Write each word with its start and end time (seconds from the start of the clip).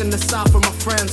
in 0.00 0.08
the 0.08 0.18
south 0.18 0.54
with 0.54 0.64
my 0.64 0.76
friends. 0.80 1.12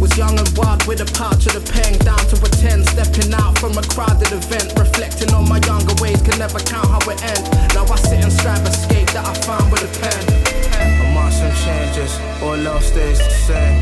Was 0.00 0.16
young 0.18 0.36
and 0.38 0.50
wild 0.58 0.84
with 0.86 1.00
a 1.00 1.08
pouch 1.14 1.46
of 1.46 1.54
the 1.54 1.62
pen, 1.62 1.94
down 2.02 2.18
to 2.30 2.36
a 2.42 2.50
10, 2.50 2.82
stepping 2.84 3.32
out 3.34 3.56
from 3.58 3.78
a 3.78 3.84
crowded 3.86 4.32
event, 4.32 4.74
reflecting 4.78 5.30
on 5.32 5.48
my 5.48 5.62
younger 5.62 5.94
ways, 6.02 6.20
can 6.22 6.38
never 6.38 6.58
count 6.58 6.88
how 6.90 6.98
it 7.06 7.22
end. 7.22 7.44
Now 7.74 7.86
I 7.86 7.96
sit 7.96 8.18
and 8.24 8.32
strive 8.32 8.66
escape 8.66 9.10
that 9.14 9.22
I 9.22 9.34
found 9.46 9.70
with 9.70 9.86
a 9.86 9.92
pen. 10.02 10.22
I'm 10.82 11.30
some 11.30 11.54
changes, 11.62 12.12
all 12.42 12.58
else 12.58 12.86
stays 12.90 13.18
the 13.18 13.30
same. 13.30 13.78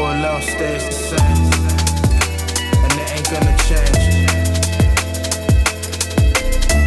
All 0.00 0.16
else 0.16 0.48
stays 0.48 0.84
the 0.88 0.96
same, 1.10 1.40
and 2.80 2.92
it 2.96 3.08
ain't 3.12 3.28
gonna 3.28 3.56
change. 3.68 4.04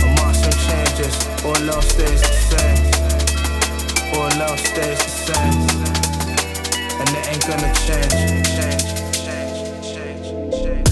I'm 0.02 0.34
some 0.34 0.58
changes, 0.66 1.16
all 1.46 1.70
else 1.70 1.90
stays 1.94 2.22
the 2.22 2.34
same. 2.50 3.00
All 4.20 4.28
love 4.40 4.60
stays 4.60 4.98
the 4.98 5.34
same 5.34 5.99
and 7.00 7.10
it 7.16 7.28
ain't 7.32 7.46
gonna 7.48 7.72
change. 7.88 8.50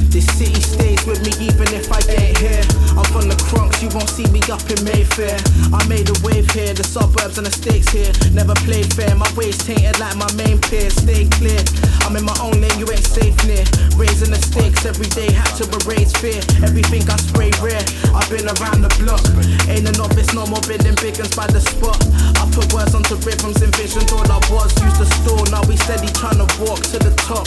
This 0.10 0.26
city 0.34 0.60
stays 0.62 1.06
with 1.06 1.22
me 1.22 1.30
even 1.46 1.68
if 1.78 1.92
I 1.92 2.02
ain't 2.10 2.38
here. 2.40 2.66
I'm 2.98 3.06
from 3.14 3.30
the 3.30 3.38
Bronx, 3.54 3.84
you 3.84 3.90
won't 3.94 4.10
see 4.10 4.26
me 4.34 4.42
up 4.50 4.66
in 4.66 4.82
Mayfair. 4.82 5.38
I 5.70 5.86
made 5.86 6.10
a 6.10 6.18
wave 6.26 6.50
here, 6.50 6.74
the 6.74 6.84
suburbs 6.84 7.38
and 7.38 7.46
the 7.46 7.54
stakes 7.54 7.90
here. 7.94 8.10
Never 8.34 8.56
played 8.66 8.90
fair, 8.98 9.14
my 9.14 9.30
ways 9.38 9.62
tainted 9.62 10.00
like 10.00 10.18
my 10.18 10.26
main 10.34 10.58
peers. 10.58 10.96
Stay 10.98 11.30
clear, 11.38 11.62
I'm 12.08 12.16
in 12.16 12.24
my 12.24 12.40
own 12.40 12.56
lane, 12.64 12.80
you 12.80 12.88
ain't 12.88 13.04
safe 13.04 13.36
near. 13.44 13.68
Raising 14.00 14.32
the 14.32 14.40
stakes 14.40 14.88
every 14.88 15.12
day, 15.12 15.28
had 15.28 15.52
to 15.60 15.68
erase 15.84 16.16
fear. 16.16 16.40
Everything 16.64 17.04
I 17.04 17.20
spray 17.20 17.52
rare, 17.60 17.84
I've 18.16 18.24
been 18.32 18.48
around 18.48 18.80
the 18.80 18.92
block. 19.04 19.20
Ain't 19.68 19.84
a 19.84 19.92
novice, 20.00 20.32
no 20.32 20.48
more 20.48 20.64
building 20.64 20.96
biggins 21.04 21.36
by 21.36 21.52
the 21.52 21.60
spot. 21.60 22.00
I 22.40 22.48
put 22.56 22.72
words 22.72 22.96
onto 22.96 23.20
rhythms, 23.28 23.60
envisioned 23.60 24.08
all 24.16 24.24
I 24.24 24.40
was. 24.48 24.72
Used 24.80 25.04
to 25.04 25.08
store, 25.20 25.52
now 25.52 25.60
we 25.68 25.76
steady 25.76 26.08
trying 26.16 26.40
to 26.40 26.48
walk 26.64 26.80
to 26.96 26.98
the 27.04 27.12
top. 27.28 27.44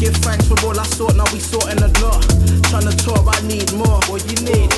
Give 0.00 0.16
thanks 0.24 0.48
for 0.48 0.56
all 0.64 0.80
I 0.80 0.88
sought, 0.88 1.12
now 1.12 1.28
we 1.28 1.36
sorting 1.36 1.84
a 1.84 1.92
lot. 2.00 2.24
Trying 2.72 2.88
to 2.88 2.96
talk, 2.96 3.28
I 3.28 3.44
need 3.44 3.68
more. 3.76 4.00
What 4.08 4.24
you 4.24 4.40
need? 4.40 4.72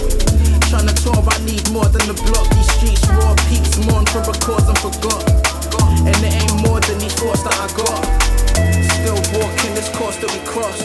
Trying 0.75 0.91
to 0.91 0.97
talk, 1.07 1.23
I 1.31 1.39
need 1.47 1.63
more 1.71 1.87
than 1.87 2.03
the 2.11 2.19
block. 2.27 2.51
These 2.51 2.71
streets 2.83 3.07
raw, 3.15 3.39
peaks 3.47 3.79
mourn 3.87 4.11
for 4.11 4.27
records 4.27 4.67
and 4.67 4.79
forgot. 4.83 5.23
And 6.03 6.19
it 6.19 6.35
ain't 6.35 6.67
more 6.67 6.83
than 6.83 6.99
these 6.99 7.15
thoughts 7.15 7.47
that 7.47 7.55
I 7.55 7.71
got. 7.79 8.40
Still 8.97 9.21
walking 9.39 9.75
this 9.75 9.89
course 9.97 10.17
that 10.19 10.31
we 10.33 10.41
cross. 10.47 10.81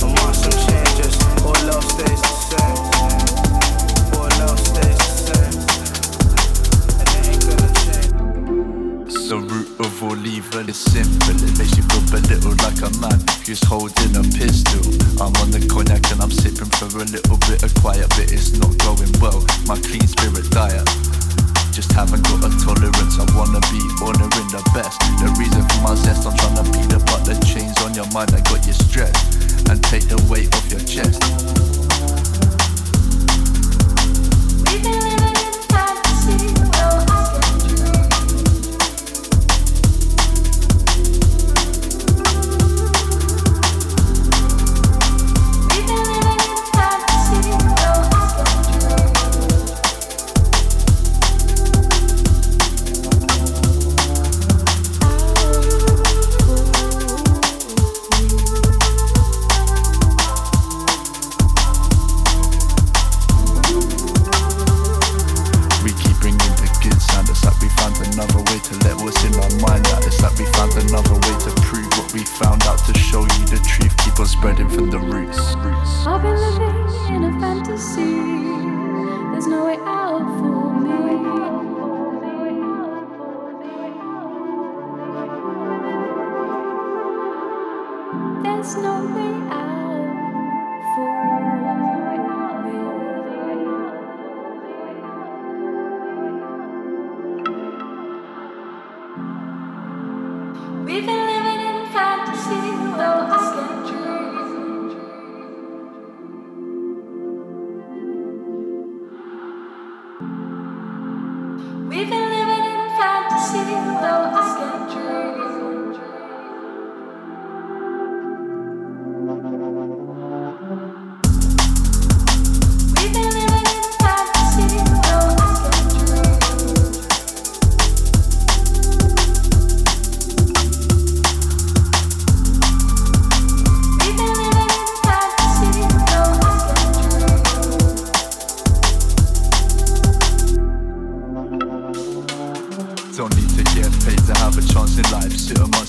I'm 0.00 0.34
some 0.34 0.58
changes, 0.66 1.14
all 1.44 1.58
love 1.66 1.84
stays 1.84 2.20
the 2.22 2.34
same. 2.50 2.78
All 4.14 4.30
love 4.42 4.58
stays 4.58 4.98
the 4.98 5.10
same. 5.26 5.56
And 6.98 7.08
it 7.08 7.24
ain't 7.28 7.42
gonna 7.48 7.70
change. 7.84 9.12
So, 9.28 9.34
root 9.38 9.68
of 9.80 10.02
all 10.02 10.26
evil 10.26 10.68
is 10.68 10.76
simple. 10.76 11.36
It 11.36 11.58
makes 11.58 11.74
you 11.76 11.82
feel 11.84 12.04
belittled 12.10 12.60
like 12.62 12.80
a 12.82 12.90
man 12.98 13.18
who's 13.46 13.62
holding 13.64 13.97
but 18.06 18.30
it's 18.30 18.52
not 18.58 18.76
going 18.78 19.10
well. 19.18 19.42
My 19.66 19.80
clean 19.80 20.06
spirit 20.06 20.50
diet. 20.50 20.86
Just 21.72 21.92
haven't 21.92 22.22
got 22.22 22.46
a 22.46 22.50
tolerance. 22.62 23.18
I 23.18 23.26
wanna 23.34 23.60
be 23.72 23.82
honoring 24.02 24.48
the 24.54 24.62
best. 24.74 25.00
The 25.18 25.34
reason 25.38 25.62
for 25.66 25.80
my 25.82 25.94
zest, 25.94 26.26
I'm 26.26 26.36
trying 26.36 26.62
to 26.62 26.64
beat 26.70 26.92
apart 26.92 27.24
the 27.24 27.34
chains 27.46 27.76
on 27.82 27.94
your 27.94 28.06
mind 28.12 28.30
that 28.30 28.44
got 28.44 28.66
you 28.66 28.72
stressed 28.72 29.68
and 29.68 29.82
take 29.84 30.06
the 30.06 30.20
weight 30.30 30.54
off 30.54 30.70
your 30.70 30.80
chest. 30.80 31.77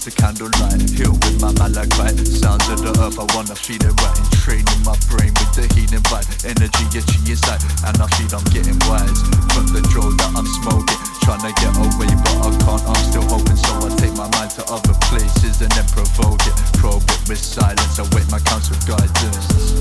a 0.09 0.11
candlelight 0.11 0.81
Here 0.89 1.11
with 1.11 1.37
my 1.41 1.53
malachite. 1.53 2.17
Sounds 2.25 2.65
of 2.69 2.81
the 2.81 2.91
earth, 2.99 3.17
I 3.21 3.25
wanna 3.35 3.55
feel 3.55 3.81
it 3.81 3.93
right. 4.01 4.17
Training 4.41 4.81
my 4.83 4.97
brain 5.09 5.33
with 5.37 5.53
the 5.53 5.65
healing 5.73 6.03
vibe. 6.09 6.25
Energy 6.45 6.85
itchy 6.97 7.19
inside 7.29 7.61
And 7.85 7.97
I 8.01 8.07
feel 8.17 8.33
I'm 8.33 8.43
getting 8.49 8.79
wise. 8.89 9.21
From 9.53 9.69
the 9.69 9.81
draw 9.93 10.09
that 10.09 10.31
I'm 10.33 10.49
smoking 10.61 10.97
Trying 11.25 11.45
to 11.45 11.53
get 11.61 11.73
away 11.77 12.09
but 12.09 12.37
I 12.41 12.49
can't. 12.65 12.83
I'm 12.89 13.01
still 13.05 13.25
hoping, 13.29 13.57
so 13.57 13.71
I 13.85 13.89
take 14.01 14.15
my 14.17 14.29
mind 14.37 14.51
to 14.57 14.63
other 14.69 14.95
places 15.09 15.61
And 15.61 15.71
then 15.71 15.85
provoke 15.93 16.41
it. 16.45 16.55
Probe 16.81 17.05
it 17.05 17.21
with 17.29 17.41
silence. 17.41 17.99
I 17.99 18.03
wait 18.15 18.25
my 18.31 18.39
counsel 18.39 18.77
guidance 18.89 19.79